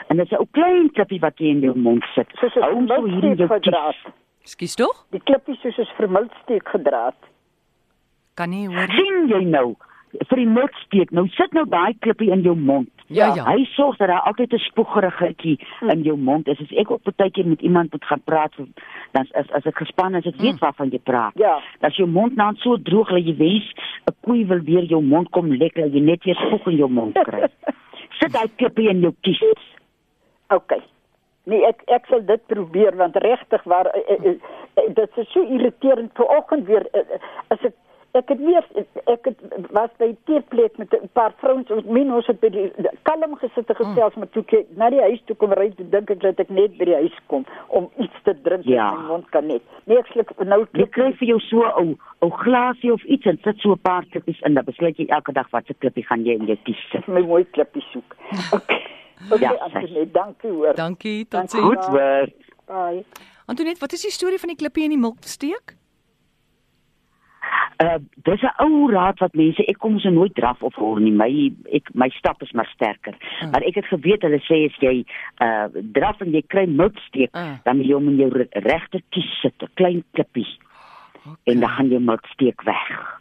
En 0.08 0.16
dit 0.16 0.26
is 0.26 0.32
'n 0.32 0.40
ou 0.40 0.48
klein 0.50 0.90
klippie 0.90 1.20
wat 1.20 1.38
jy 1.38 1.50
in 1.50 1.60
jou 1.60 1.76
mond 1.76 2.04
sit. 2.14 2.28
Hou 2.40 2.72
hom 2.74 2.88
so 2.88 3.04
hier 3.04 3.24
in 3.24 3.36
jou 3.36 3.48
gedraad. 3.48 3.96
Skus 4.44 4.74
tog? 4.74 5.06
Die 5.10 5.20
klippies 5.20 5.60
soos 5.60 5.78
'n 5.78 5.96
vermildsteek 5.96 6.68
gedraad. 6.68 7.20
Kan 8.34 8.50
nie 8.50 8.66
hoor 8.66 8.86
nie. 8.88 8.96
sien 8.96 9.28
jy 9.28 9.44
nou 9.44 9.76
vir 10.28 10.36
die 10.36 10.46
miltsteek 10.46 11.12
nou 11.12 11.26
sit 11.28 11.52
nou 11.52 11.64
daai 11.68 11.94
klippie 12.04 12.30
in 12.30 12.42
jou 12.42 12.56
mond 12.56 12.99
Ja, 13.10 13.34
ja. 13.34 13.44
hy 13.44 13.64
sorg 13.74 13.96
dat 13.98 14.08
daar 14.08 14.20
altyd 14.20 14.52
'n 14.52 14.58
spoegerigheidjie 14.58 15.58
in 15.80 16.02
jou 16.02 16.16
mond 16.16 16.46
is. 16.48 16.60
As 16.60 16.70
ek 16.70 16.90
op 16.90 17.06
'n 17.06 17.14
tydjie 17.16 17.44
met 17.44 17.60
iemand 17.60 17.92
moet 17.92 18.04
gaan 18.04 18.22
praat 18.24 18.52
dan 19.12 19.26
as 19.32 19.50
as 19.50 19.64
ek 19.64 19.76
gespan 19.76 20.14
is 20.14 20.26
ek 20.26 20.36
weet 20.36 20.58
waarvan 20.58 20.88
jy 20.88 20.98
praat. 20.98 21.32
Ja. 21.34 21.60
as 21.80 21.96
jou 21.96 22.08
mond 22.08 22.36
nou 22.36 22.54
so 22.56 22.76
droog 22.76 23.08
dat 23.08 23.26
jy 23.26 23.36
wens 23.36 23.72
'n 24.06 24.14
koei 24.20 24.46
wil 24.46 24.60
weer 24.60 24.84
jou 24.84 25.02
mond 25.02 25.30
kom 25.30 25.52
lekker 25.52 25.86
jy 25.86 26.00
net 26.00 26.24
weer 26.24 26.34
spoeg 26.34 26.66
in 26.66 26.76
jou 26.76 26.90
mond 26.90 27.18
kry. 27.18 27.48
Sit 28.18 28.32
daai 28.32 28.50
klippie 28.56 28.88
in 28.88 29.00
jou 29.00 29.14
kies. 29.20 29.42
OK. 30.48 30.72
Nee, 31.44 31.66
ek 31.66 31.82
ek 31.86 32.06
sal 32.06 32.24
dit 32.24 32.46
probeer 32.46 32.96
want 32.96 33.16
regtig 33.16 33.62
waar 33.62 33.86
eh, 33.86 34.00
eh, 34.08 34.34
eh, 34.74 34.94
dit 34.94 35.16
is 35.16 35.30
so 35.32 35.42
irriterend. 35.42 36.10
Vanoggend 36.14 36.66
weer 36.66 36.86
as 37.48 37.58
ek 37.60 37.74
ek 38.14 38.28
het 38.28 38.38
weer 38.42 38.64
ek 39.06 39.24
het 39.24 39.38
was 39.70 39.90
by 39.98 40.14
teeplek 40.26 40.78
met 40.78 40.92
'n 40.94 41.08
paar 41.12 41.32
vrouens 41.38 41.70
ons 41.70 41.84
min 41.84 42.12
ons 42.12 42.26
het 42.26 42.40
by 42.40 42.48
die 42.48 42.72
kalm 43.02 43.36
gesit 43.38 43.68
en 43.70 43.76
gesels 43.76 44.14
maar 44.16 44.28
toe 44.30 44.42
ek 44.52 44.66
na 44.76 44.90
die 44.90 45.00
huis 45.00 45.20
toe 45.26 45.36
kom 45.36 45.52
ry 45.52 45.68
dink 45.76 46.10
ek 46.10 46.20
dat 46.20 46.40
ek 46.40 46.50
net 46.50 46.76
by 46.78 46.84
die 46.84 46.94
huis 46.94 47.16
kom 47.26 47.44
om 47.68 47.90
iets 47.98 48.22
te 48.24 48.34
drink 48.42 48.64
Ja. 48.64 48.90
in 48.92 48.98
my 49.02 49.06
mond 49.06 49.30
kan 49.30 49.46
net. 49.46 49.62
Nee, 49.86 49.98
ek 49.98 50.06
sluk 50.06 50.30
nou 50.44 50.66
jy 50.72 50.86
kry 50.90 51.12
vir 51.12 51.28
jou 51.28 51.38
so 51.40 51.62
'n 51.62 51.72
ou 51.82 51.96
ou 52.22 52.30
glasie 52.30 52.92
of 52.92 53.04
iets 53.04 53.26
en 53.26 53.38
sit 53.44 53.58
so 53.58 53.72
'n 53.72 53.78
paar 53.78 54.04
klippies 54.10 54.40
in 54.42 54.54
dan 54.54 54.64
besluit 54.64 54.96
jy 54.96 55.06
elke 55.08 55.32
dag 55.32 55.50
watse 55.50 55.74
klippie 55.78 56.04
gaan 56.06 56.24
jy 56.24 56.32
in 56.34 56.46
jou 56.46 56.56
kies 56.64 56.88
sit 56.90 57.06
my 57.08 57.20
mooi 57.20 57.44
klippie 57.44 57.82
soek. 57.92 58.16
OK. 58.56 58.70
OK, 59.32 59.40
Ja, 59.40 59.50
Antoinette, 59.60 60.10
dankie 60.12 60.50
hoor. 60.50 60.74
Dankie, 60.74 61.26
Dankie. 61.28 61.60
totsiens. 61.60 61.64
goed 61.64 61.84
hoor 61.84 62.26
Bye. 62.66 63.04
Antoinette, 63.46 63.80
wat 63.80 63.92
is 63.92 64.02
die 64.02 64.10
storie 64.10 64.38
van 64.38 64.48
die 64.48 64.56
klippie 64.56 64.84
in 64.84 64.90
die 64.90 64.98
milksteek? 64.98 65.76
Uh 67.80 67.96
dis 68.24 68.42
'n 68.42 68.52
ou 68.64 68.90
raad 68.90 69.18
wat 69.20 69.34
mense 69.34 69.64
ek 69.68 69.78
kom 69.78 69.98
so 69.98 70.10
nooit 70.10 70.34
draf 70.34 70.62
of 70.62 70.74
hoor 70.74 71.00
nie. 71.00 71.10
My 71.12 71.52
ek 71.72 71.88
my 71.94 72.08
stap 72.10 72.42
is 72.42 72.52
maar 72.52 72.68
sterker. 72.74 73.14
Mm. 73.42 73.50
Maar 73.50 73.62
ek 73.62 73.74
het 73.74 73.86
geweet 73.86 74.22
hulle 74.22 74.40
sê 74.44 74.66
as 74.68 74.76
jy 74.80 75.04
uh 75.40 75.68
draf 75.92 76.20
en 76.20 76.32
jy 76.32 76.42
kry 76.46 76.66
milksteek, 76.66 77.30
Mm. 77.32 77.60
dan 77.64 77.76
moet 77.76 77.86
jy 77.86 77.92
hom 77.94 78.08
in 78.08 78.16
jou 78.16 78.28
re- 78.30 78.48
regter 78.52 79.00
kies 79.10 79.40
sit, 79.40 79.54
'n 79.62 79.68
klein 79.74 80.04
klippie. 80.12 80.58
En 81.46 81.60
dan 81.60 81.68
gaan 81.70 81.88
jou 81.88 82.00
milksteek 82.00 82.62
weg. 82.62 83.18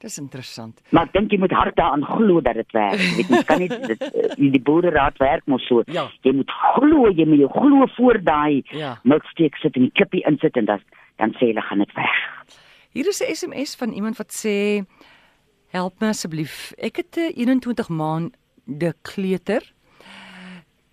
Dis 0.00 0.18
interessant. 0.18 0.80
Maar 0.92 1.04
ek 1.04 1.12
dink 1.12 1.30
jy 1.32 1.38
moet 1.38 1.52
hard 1.52 1.76
daaraan 1.76 2.04
glo 2.04 2.40
dat 2.40 2.54
dit 2.54 2.72
werk. 2.72 2.98
Jy 2.98 3.16
weet 3.16 3.28
jy 3.28 3.42
kan 3.44 3.58
nie 3.58 3.68
dit 3.68 4.02
uh, 4.02 4.50
die 4.52 4.60
boereraad 4.60 5.16
werk 5.18 5.42
mos 5.46 5.66
so. 5.66 5.82
Ja. 5.86 6.08
Jy 6.22 6.32
moet 6.32 6.50
glo, 6.50 7.08
jy 7.10 7.24
moet 7.26 7.38
jou 7.38 7.48
glo 7.50 7.86
voor 7.96 8.18
daai 8.22 8.62
Ja. 8.70 8.98
milksteek 9.04 9.56
sit 9.56 9.76
en 9.76 9.82
die 9.82 9.90
klippie 9.94 10.22
insit 10.26 10.56
en 10.56 10.64
dan 10.64 10.80
dan 11.16 11.30
sê 11.38 11.46
hulle 11.46 11.62
gaan 11.62 11.78
dit 11.78 11.92
weg. 11.94 12.14
Hier 12.94 13.08
is 13.10 13.18
'n 13.20 13.34
SMS 13.34 13.74
van 13.74 13.92
iemand 13.92 14.16
wat 14.16 14.30
sê 14.32 14.84
help 15.66 16.00
my 16.00 16.08
asseblief. 16.08 16.72
Ek 16.78 16.96
het 16.96 17.16
'n 17.16 17.32
21 17.34 17.88
maande 17.88 18.94
kleuter. 19.02 19.72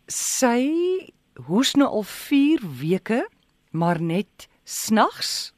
Sy 0.07 1.11
hoes 1.47 1.75
nou 1.75 1.89
al 1.89 2.03
4 2.03 2.59
weke, 2.79 3.29
maar 3.71 4.01
net 4.01 4.47
snags 4.63 5.53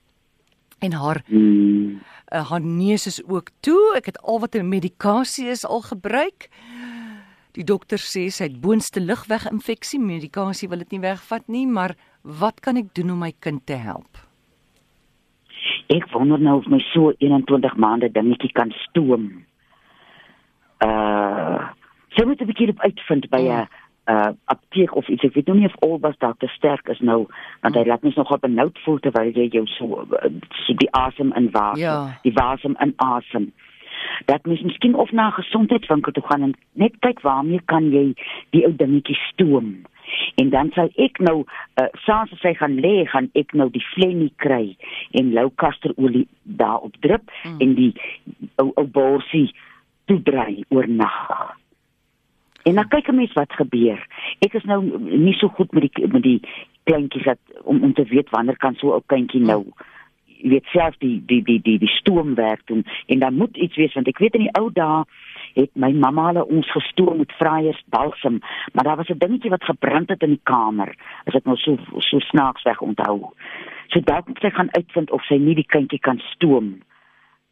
en 0.80 0.92
haar 0.92 1.24
Hmm. 1.28 2.02
uh, 2.34 2.50
haar 2.50 2.62
neus 2.62 3.06
is 3.08 3.24
ook 3.24 3.50
toe. 3.60 3.94
Ek 3.96 4.06
het 4.06 4.22
al 4.22 4.40
wat 4.40 4.56
'n 4.56 4.68
medikasie 4.68 5.48
is 5.48 5.66
al 5.66 5.82
gebruik. 5.82 6.50
Die 7.52 7.64
dokter 7.64 8.00
sê 8.00 8.28
sy 8.32 8.44
het 8.44 8.62
boonste 8.62 9.00
lugweginfeksie. 9.00 10.00
Medikasie 10.00 10.70
wil 10.70 10.78
dit 10.78 10.92
nie 10.92 11.00
wegvat 11.00 11.48
nie, 11.48 11.68
maar 11.68 11.96
wat 12.22 12.60
kan 12.60 12.76
ek 12.78 12.94
doen 12.94 13.12
om 13.12 13.20
my 13.20 13.34
kind 13.40 13.66
te 13.66 13.74
help? 13.74 14.33
Ek 15.88 16.06
wonder 16.12 16.40
nou 16.40 16.58
of 16.58 16.68
my 16.68 16.80
so 16.80 17.12
21 17.20 17.75
maande 17.75 18.12
dingetjie 18.12 18.52
kan 18.52 18.72
stoom. 18.72 19.44
Uh, 20.84 21.70
sy 22.16 22.25
moet 22.25 22.42
'n 22.42 22.46
bietjie 22.46 22.70
op 22.70 22.80
uitvind 22.80 23.30
by 23.30 23.40
'n 23.40 23.46
Ja. 23.46 23.68
uh 24.08 24.32
apteek 24.46 24.96
of 24.96 25.08
iets. 25.08 25.24
Ek 25.24 25.34
weet 25.34 25.46
nou 25.48 25.58
nie 25.58 25.66
of 25.68 25.75
Olbas 25.80 26.18
daar 26.18 26.36
te 26.38 26.48
sterk 26.48 26.88
is 26.88 27.00
nou, 27.00 27.28
want 27.62 27.75
hy 27.75 27.84
laat 27.86 28.02
mens 28.04 28.16
nogal 28.16 28.38
benoud 28.38 28.80
voel 28.84 29.00
terwyl 29.00 29.32
jy 29.32 29.48
jou 29.48 29.66
so 29.68 30.06
so 30.66 30.74
die 30.74 30.92
asem 30.92 31.32
in 31.36 31.52
wasem, 31.52 31.80
Ja. 31.82 32.20
die 32.24 32.34
wasem 32.34 32.75
in 32.80 32.94
asem. 32.98 33.52
dat 34.25 34.46
mens 34.46 34.62
miskien 34.62 34.96
of 34.96 35.12
na 35.12 35.28
'n 35.28 35.32
gesondheidswinkel 35.32 36.12
toe 36.12 36.24
gaan 36.24 36.42
en 36.42 36.54
net 36.74 36.94
kyk 37.00 37.22
waarmee 37.22 37.62
kan 37.66 37.92
jy 37.92 38.13
die 38.50 38.66
ou 38.66 38.75
dingetjie 38.75 39.16
stoom. 39.16 39.86
En 40.36 40.50
dan 40.50 40.72
sal 40.75 40.89
ek 40.96 41.20
nou 41.20 41.44
uh, 41.44 41.88
saans 42.06 42.32
as 42.32 42.42
hy 42.42 42.53
gaan 42.60 42.80
lê, 42.84 43.06
gaan 43.10 43.30
ek 43.34 43.53
nou 43.53 43.70
die 43.74 43.84
flennie 43.94 44.34
kry 44.44 44.75
en 45.12 45.34
lou 45.34 45.50
kasterolie 45.56 46.27
daarop 46.44 46.96
drup 47.06 47.32
mm. 47.44 47.60
en 47.60 47.75
die 47.75 47.92
ou 48.62 48.72
ou 48.75 48.88
borsie 48.88 49.50
toedry 50.06 50.63
oornag. 50.70 51.56
En 52.63 52.80
dan 52.80 52.88
kyk 52.88 53.08
'n 53.08 53.15
mens 53.15 53.34
wat 53.34 53.51
gebeur. 53.53 54.00
Ek 54.39 54.53
is 54.53 54.63
nou 54.63 54.82
nie 55.00 55.36
so 55.36 55.48
goed 55.48 55.72
met 55.72 55.84
die 55.84 56.08
met 56.08 56.24
die 56.24 56.42
kleintjies 56.84 57.24
dat 57.24 57.39
om 57.63 57.84
om 57.84 57.94
te 57.94 58.03
weet 58.03 58.30
wanneer 58.30 58.58
kan 58.58 58.75
so 58.75 58.96
'n 58.96 59.03
kindjie 59.06 59.42
nou 59.42 59.63
jy 60.44 60.50
weet 60.50 60.65
self 60.65 60.98
die 60.98 61.24
die 61.25 61.42
die 61.44 61.62
die 61.62 61.77
die 61.80 61.94
stoom 62.00 62.36
werk 62.36 62.62
doen 62.65 62.86
en 63.08 63.20
dan 63.20 63.34
moet 63.34 63.58
iets 63.58 63.75
wees 63.75 63.94
want 63.94 64.08
ek 64.08 64.20
weet 64.20 64.36
in 64.36 64.48
die 64.48 64.56
ou 64.60 64.70
dae 64.72 65.03
het 65.54 65.72
my 65.76 65.92
mamma 65.92 66.28
hulle 66.32 66.46
ons 66.48 66.72
gestoom 66.72 67.18
met 67.18 67.32
vryeers 67.40 67.84
balsam 67.90 68.40
maar 68.74 68.84
daar 68.84 68.98
was 69.02 69.10
'n 69.10 69.18
dingetjie 69.18 69.50
wat 69.56 69.64
gebrand 69.64 70.10
het 70.10 70.24
in 70.24 70.36
die 70.38 70.44
kamer 70.44 70.96
as 71.26 71.36
ek 71.36 71.46
nou 71.46 71.58
so 71.58 71.78
so 71.98 72.20
snaaks 72.20 72.64
weg 72.64 72.82
onthou 72.82 73.34
so 73.88 74.00
dalk 74.00 74.28
moet 74.28 74.40
sy 74.42 74.50
gaan 74.50 74.72
uitvind 74.72 75.12
of 75.12 75.22
sy 75.24 75.38
nie 75.38 75.56
die 75.56 75.72
kindjie 75.76 76.00
kan 76.00 76.20
stoom 76.34 76.82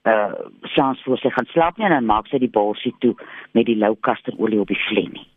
uh 0.04 0.34
saans 0.62 1.04
voor 1.04 1.18
sy 1.18 1.30
gaan 1.30 1.46
slaap 1.46 1.78
nie 1.78 1.86
en 1.86 1.94
dan 1.94 2.06
maak 2.06 2.28
sy 2.28 2.40
die 2.42 2.50
bolsie 2.50 2.94
toe 3.00 3.14
met 3.52 3.66
die 3.66 3.78
lou 3.78 3.96
kasterolie 4.08 4.60
op 4.60 4.68
die 4.68 4.84
vlek 4.88 5.12
nie. 5.14 5.28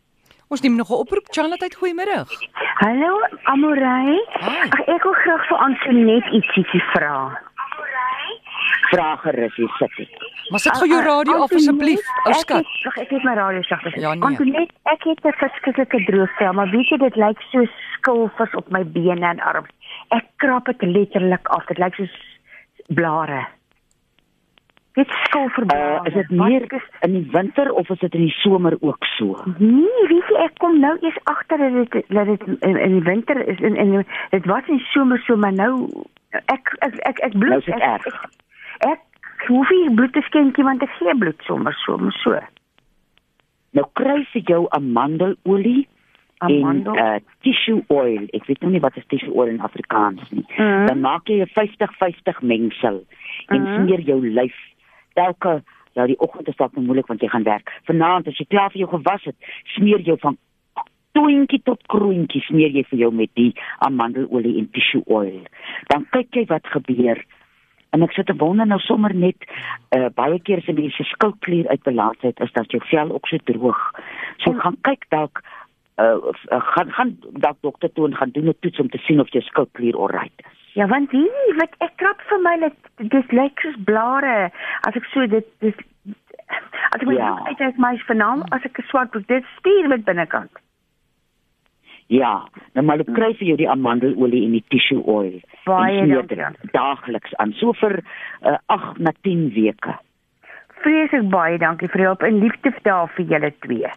Ons 0.49 0.61
neem 0.61 0.77
nog 0.77 0.89
'n 0.89 1.01
oproep 1.05 1.27
Charlotte 1.31 1.77
goeiemiddag. 1.79 2.29
Hallo 2.81 3.13
Amorey. 3.43 4.25
Hi. 4.41 4.69
Ag 4.69 4.81
ek 4.89 5.03
wil 5.03 5.13
graag 5.13 5.49
vir 5.49 5.59
Antoinette 5.59 6.31
ietsie 6.31 6.83
vra. 6.93 7.41
Vra 8.91 9.17
gerus 9.23 9.57
hier 9.57 9.73
sit 9.79 9.99
ek. 10.05 10.27
Maar 10.53 10.61
sit 10.61 10.77
gou 10.77 10.89
jou 10.89 11.01
radio 11.05 11.41
af 11.45 11.53
asseblief, 11.57 12.05
ou 12.27 12.35
skat. 12.41 12.71
Ag 12.91 13.01
ek 13.05 13.11
het 13.17 13.25
my 13.25 13.35
radio 13.39 13.63
sag. 13.69 13.85
Ja, 13.97 14.15
nee. 14.15 14.29
Antoinette, 14.29 14.75
ek 14.93 15.05
het 15.09 15.25
'n 15.25 15.37
verskriklike 15.41 16.05
droogte, 16.05 16.53
maar 16.53 16.71
weet 16.71 16.89
jy 16.89 16.99
dit 16.99 17.17
lyk 17.17 17.41
so 17.51 17.67
skilfers 17.97 18.55
op 18.55 18.71
my 18.71 18.85
bene 18.85 19.27
en 19.27 19.41
arms. 19.41 19.71
Ek 20.09 20.25
krap 20.37 20.67
dit 20.67 20.83
letterlik 20.83 21.49
af. 21.49 21.67
Dit 21.67 21.79
lyk 21.79 21.95
soos 21.95 22.17
blare. 22.89 23.47
Dit 24.95 25.09
skilferblare. 25.09 26.01
Uh, 26.01 26.07
is 26.07 26.15
dit 26.15 26.31
meer 26.31 26.67
in 27.01 27.13
die 27.13 27.29
winter 27.33 27.73
of 27.73 27.89
is 27.91 27.99
dit 27.99 28.15
in 28.15 28.21
die 28.21 28.37
somer 28.43 28.77
ook 28.81 29.05
so? 29.17 29.43
Nee, 29.59 30.07
weet 30.07 30.29
jy, 30.31 30.45
ek 30.45 30.59
kom 30.63 30.79
nou 30.81 30.95
eers 31.01 31.19
agter 31.25 31.59
dat 31.59 31.91
dit 31.91 32.05
dat 32.15 32.27
dit 32.27 32.47
in, 32.61 32.77
in 32.77 32.93
die 32.99 33.03
winter 33.03 33.41
is 33.49 33.59
en 33.61 33.77
en 33.77 34.07
dit 34.31 34.47
was 34.47 34.71
in 34.71 34.79
somer 34.93 35.19
so, 35.27 35.37
maar 35.37 35.53
nou 35.53 35.89
ek 36.31 36.77
ek 36.79 36.95
ek, 37.11 37.19
ek 37.27 37.33
bloed 37.33 37.51
Nou 37.51 37.59
is 37.59 37.65
dit 37.65 37.81
erg. 37.81 38.07
ek, 38.07 38.15
ek 38.15 38.44
hoef 39.49 39.71
nie 39.71 39.95
bloed 39.95 40.13
te 40.13 40.23
skenkie 40.29 40.65
want 40.65 40.83
ek 40.83 40.91
gee 40.99 41.15
bloed 41.19 41.41
sommer 41.47 41.75
somer 41.85 42.13
so. 42.23 42.39
Nou 43.75 43.87
kry 43.99 44.21
jy 44.33 44.43
jou 44.47 44.67
amandelolie 44.71 45.89
Amandel. 46.45 46.97
en 46.97 47.15
uh, 47.17 47.21
tissue 47.43 47.83
oil. 47.89 48.27
Ek 48.37 48.47
weet 48.47 48.61
nou 48.63 48.71
nie 48.75 48.81
wat 48.81 48.97
is 48.97 49.07
tissue 49.09 49.33
oil 49.33 49.49
in 49.49 49.61
Afrikaans 49.61 50.23
nie. 50.31 50.45
Mhm. 50.59 50.87
Dan 50.87 51.01
maak 51.01 51.29
jy 51.29 51.41
'n 51.43 51.51
50-50 51.55 52.43
mengsel 52.43 53.05
en 53.49 53.63
Mhm. 53.63 53.75
smeer 53.75 54.01
jou 54.01 54.21
lyf 54.29 54.55
elke 55.15 55.63
ja 55.95 56.07
die 56.07 56.19
oggend 56.19 56.49
is 56.49 56.57
dalk 56.57 56.75
nou 56.75 56.85
moeilik 56.85 57.07
want 57.07 57.21
jy 57.21 57.29
gaan 57.29 57.45
werk. 57.45 57.71
Vanaand 57.87 58.27
as 58.29 58.39
jy 58.39 58.47
klaar 58.49 58.71
vir 58.71 58.79
jou 58.81 58.89
gewas 58.91 59.25
het, 59.25 59.37
smeer 59.77 60.01
jou 60.01 60.17
van 60.21 60.37
toentjie 61.13 61.63
tot 61.63 61.81
kroentjie 61.87 62.43
smeer 62.43 62.71
jy 62.75 62.83
vir 62.91 62.99
jou 62.99 63.13
met 63.13 63.31
die 63.35 63.55
amandelolie 63.79 64.59
en 64.59 64.71
tissue 64.71 65.03
oil. 65.07 65.43
Dan 65.89 66.07
kyk 66.11 66.35
jy 66.35 66.45
wat 66.47 66.67
gebeur. 66.67 67.25
En 67.95 68.03
ek 68.03 68.15
sit 68.17 68.27
te 68.27 68.35
wonder 68.41 68.67
nou 68.67 68.81
sommer 68.83 69.15
net 69.15 69.45
uh, 69.97 70.09
baie 70.19 70.41
keer 70.43 70.59
as 70.63 70.69
'n 70.69 70.75
mens 70.81 70.97
se 70.97 71.05
skoutklier 71.05 71.69
uit 71.69 71.83
balans 71.83 72.19
het, 72.27 72.41
is 72.41 72.53
dat 72.53 72.71
jou 72.71 72.83
vel 72.91 73.13
ook 73.15 73.29
so 73.29 73.39
droog. 73.45 73.81
So 74.43 74.53
gaan 74.53 74.77
kyk 74.83 75.07
dalk 75.15 75.43
uh, 76.03 76.19
uh, 76.51 76.63
gaan 76.75 76.91
gaan 76.91 77.17
dalk 77.47 77.59
dokter 77.61 77.93
toe 77.93 78.07
en 78.09 78.17
gaan 78.17 78.35
doen 78.35 78.49
'n 78.49 78.57
toets 78.61 78.81
om 78.81 78.91
te 78.91 78.99
sien 78.99 79.21
of 79.21 79.31
jou 79.33 79.43
skoutklier 79.45 79.97
alright 79.97 80.39
is. 80.39 80.59
Ja, 80.75 80.87
want 80.87 81.11
wie 81.11 81.31
wat 81.59 81.75
ek 81.79 81.93
krap 81.97 82.21
vir 82.29 82.41
my 82.43 82.57
dit 82.59 83.11
dis 83.11 83.31
lyk 83.31 83.61
soos 83.61 83.79
blare. 83.85 84.51
As 84.81 84.95
ek 84.95 85.05
so 85.05 85.27
dit 85.27 85.47
dis 85.59 85.75
as 86.91 87.01
ek 87.01 87.07
my 87.07 87.15
Ja. 87.15 87.39
uit 87.47 87.61
uit 87.61 87.79
my 87.79 87.97
vanaand 88.07 88.51
as 88.51 88.65
ek 88.65 88.79
'n 88.79 88.89
swart 88.91 89.11
broek 89.11 89.27
dit 89.27 89.45
spier 89.57 89.89
met 89.89 90.05
binnekant. 90.05 90.51
Ja, 92.09 92.45
nou 92.75 92.85
maar 92.87 92.99
jy 93.01 93.05
kry 93.15 93.33
vir 93.39 93.47
jou 93.49 93.57
die 93.57 93.69
amandelolie 93.71 94.45
en 94.45 94.53
die 94.53 94.65
tissue 94.69 95.01
oil. 95.09 95.41
Baie 95.65 96.07
dankie. 96.07 96.71
Daagliks 96.73 97.35
aan 97.41 97.53
so 97.53 97.73
vir 97.73 98.03
uh, 98.45 98.59
8 98.69 98.99
na 98.99 99.13
10 99.23 99.51
weke. 99.55 99.95
Vreeslik 100.85 101.31
baie 101.33 101.59
dankie 101.59 101.89
vir 101.89 101.99
die 102.03 102.07
hulp 102.07 102.23
en 102.23 102.41
liefde 102.43 102.75
daar 102.85 103.09
vir 103.17 103.25
julle 103.25 103.53
twee. 103.65 103.91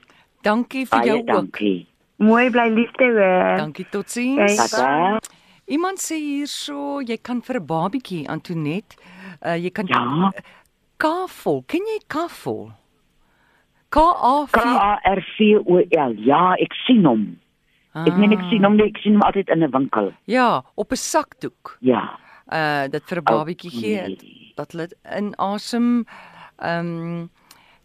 Dankie 0.43 0.85
vir 0.85 0.99
Baie 0.99 1.07
jou 1.09 1.17
ook. 1.19 1.27
dankie. 1.27 1.87
Mooi 2.17 2.49
bly 2.49 2.69
liefde 2.73 3.03
hoor. 3.11 3.57
Dankie 3.57 3.85
totsiens. 3.91 4.55
Tata. 4.55 5.19
Iemand 5.67 5.99
sê 5.99 6.15
hierso, 6.15 7.01
jy 7.01 7.17
kan 7.21 7.41
vir 7.41 7.59
'n 7.59 7.65
babietjie 7.67 8.27
Antonet, 8.29 8.95
uh, 9.45 9.55
jy 9.57 9.69
kan 9.69 9.85
Ja. 9.87 10.31
kafol. 10.97 11.63
Ken 11.67 11.81
jy 11.85 11.99
kafol? 12.07 12.71
K 13.89 13.99
A 13.99 14.45
K 14.51 14.61
V 14.61 14.65
A 14.77 14.99
R 15.03 15.21
V 15.37 15.59
O 15.65 15.77
L. 15.91 16.13
Ja, 16.17 16.53
ek 16.59 16.73
sien 16.85 17.03
hom. 17.05 17.37
Ek 18.05 18.17
meen 18.17 18.33
ek 18.35 18.43
sien 18.49 18.63
hom, 18.63 18.75
nie, 18.77 18.89
ek 18.91 18.97
sien 19.01 19.13
hom 19.17 19.23
altyd 19.23 19.49
in 19.49 19.63
'n 19.63 19.71
winkel. 19.71 20.13
Ja, 20.25 20.63
op 20.75 20.91
'n 20.91 20.95
sakdoek. 20.95 21.77
Ja. 21.81 22.19
Uh 22.51 22.87
dit 22.87 23.03
vir 23.03 23.17
'n 23.17 23.25
Ou, 23.25 23.37
babietjie 23.37 23.71
gee 23.71 24.01
nee. 24.01 24.53
dat 24.55 24.71
hulle 24.71 24.89
inasem. 25.17 26.05
Ehm 26.59 26.87
um, 26.87 27.29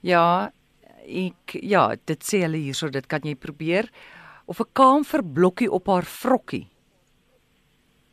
ja, 0.00 0.50
ek 1.06 1.58
ja, 1.62 1.94
dit 2.04 2.20
sê 2.22 2.42
hulle 2.42 2.58
hierso, 2.58 2.88
dit 2.88 3.06
kan 3.06 3.20
jy 3.22 3.34
probeer 3.34 3.88
of 4.46 4.60
'n 4.60 4.72
kaamverblokkie 4.72 5.70
op 5.70 5.86
haar 5.86 6.04
vrokkie. 6.04 6.66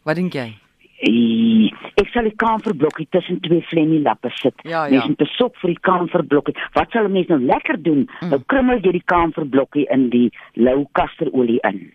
Wat 0.03 0.15
dink 0.15 0.33
jy? 0.33 0.57
Eh, 1.01 1.71
Ek 1.99 2.11
sal 2.13 2.27
die 2.29 2.35
kamerblokkie 2.39 3.07
tussen 3.11 3.41
twee 3.43 3.63
flennie 3.67 3.99
lappe 4.05 4.31
sit. 4.39 4.55
Ja, 4.63 4.85
ja. 4.85 4.91
Mens 4.93 5.09
moet 5.11 5.23
besop 5.23 5.57
vir 5.59 5.73
die 5.73 5.81
kamerblokkie. 5.83 6.55
Wat 6.77 6.91
sal 6.91 7.09
'n 7.09 7.11
mens 7.11 7.27
nou 7.27 7.39
lekker 7.39 7.81
doen? 7.83 8.07
Mm. 8.21 8.29
Nou 8.29 8.39
krummel 8.45 8.79
jy 8.79 8.91
die 8.91 9.05
kamerblokkie 9.05 9.87
in 9.89 10.09
die 10.09 10.29
lou 10.53 10.87
kasterolie 10.91 11.59
in. 11.63 11.91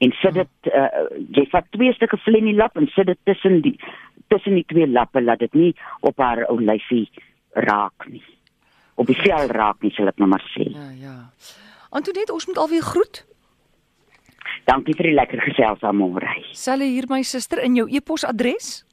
En 0.00 0.12
sit 0.20 0.34
dit 0.34 0.72
uh, 0.72 0.88
jy 1.36 1.46
vat 1.52 1.66
twee 1.70 1.92
stukke 1.92 2.16
flennie 2.16 2.54
lap 2.56 2.76
en 2.76 2.86
sit 2.96 3.06
dit 3.06 3.18
tussen 3.24 3.60
die 3.62 3.76
tussen 4.28 4.54
die 4.54 4.64
twee 4.66 4.86
lappe 4.86 5.20
laat 5.20 5.38
dit 5.38 5.54
nie 5.54 5.74
op 6.00 6.18
haar 6.18 6.44
ou 6.48 6.60
lyfie 6.60 7.08
raak 7.52 8.06
nie. 8.08 8.24
Op 8.94 9.06
die 9.06 9.16
vel 9.16 9.48
raak 9.48 9.82
nie, 9.82 9.90
sal 9.96 10.08
ek 10.08 10.18
nou 10.18 10.28
maar 10.28 10.44
sê. 10.52 10.68
Ja, 10.70 10.90
ja. 11.00 11.16
Antonet, 11.90 12.30
ons 12.30 12.46
moet 12.46 12.58
alweer 12.58 12.82
groet. 12.82 13.24
Dankie 14.68 14.94
vir 14.94 15.10
die 15.10 15.16
lekker 15.16 15.40
gesels 15.40 15.82
aan 15.82 15.96
môre. 15.96 16.30
Selle 16.52 16.84
hier 16.84 17.08
my 17.08 17.22
suster 17.22 17.58
in 17.64 17.74
jou 17.74 17.88
e-posadres? 17.90 18.70
Info 18.70 18.89